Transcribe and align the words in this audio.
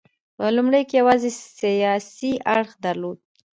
په 0.37 0.45
لومړیو 0.55 0.87
کې 0.89 0.95
یوازې 1.01 1.29
سیاسي 1.59 2.33
اړخ 2.55 2.69
درلود 2.85 3.17